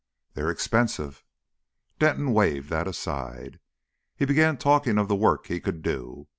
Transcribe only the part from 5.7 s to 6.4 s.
do.